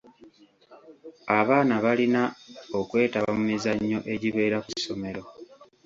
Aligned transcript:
Abaana 1.39 1.73
balina 1.85 2.21
okwetaba 2.79 3.29
mu 3.37 3.43
mizannyo 3.49 3.99
egibeera 4.13 4.57
ku 4.65 4.69
ssomero. 4.77 5.21